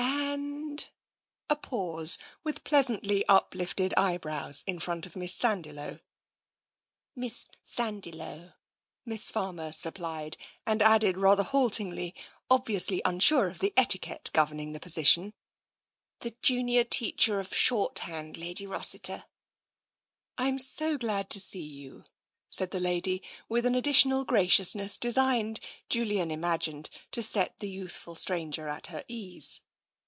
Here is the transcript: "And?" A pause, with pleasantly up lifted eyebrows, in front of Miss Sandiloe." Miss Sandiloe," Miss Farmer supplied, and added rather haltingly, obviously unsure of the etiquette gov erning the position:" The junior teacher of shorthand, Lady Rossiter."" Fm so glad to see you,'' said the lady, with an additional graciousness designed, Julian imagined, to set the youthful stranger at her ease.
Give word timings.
"And?" 0.81 0.89
A 1.51 1.55
pause, 1.55 2.17
with 2.43 2.63
pleasantly 2.63 3.25
up 3.27 3.53
lifted 3.53 3.93
eyebrows, 3.95 4.63
in 4.65 4.79
front 4.79 5.05
of 5.05 5.15
Miss 5.17 5.33
Sandiloe." 5.33 5.99
Miss 7.17 7.49
Sandiloe," 7.63 8.53
Miss 9.05 9.29
Farmer 9.29 9.71
supplied, 9.73 10.37
and 10.65 10.81
added 10.81 11.17
rather 11.17 11.43
haltingly, 11.43 12.15
obviously 12.49 13.01
unsure 13.03 13.49
of 13.49 13.59
the 13.59 13.73
etiquette 13.77 14.31
gov 14.33 14.47
erning 14.49 14.71
the 14.73 14.79
position:" 14.79 15.33
The 16.21 16.35
junior 16.41 16.85
teacher 16.85 17.39
of 17.41 17.53
shorthand, 17.55 18.37
Lady 18.37 18.65
Rossiter."" 18.65 19.25
Fm 20.39 20.59
so 20.59 20.97
glad 20.97 21.29
to 21.31 21.39
see 21.39 21.61
you,'' 21.63 22.05
said 22.49 22.71
the 22.71 22.79
lady, 22.79 23.21
with 23.49 23.65
an 23.65 23.75
additional 23.75 24.23
graciousness 24.23 24.97
designed, 24.97 25.59
Julian 25.89 26.31
imagined, 26.31 26.89
to 27.11 27.21
set 27.21 27.59
the 27.59 27.69
youthful 27.69 28.15
stranger 28.15 28.67
at 28.69 28.87
her 28.87 29.03
ease. 29.09 29.61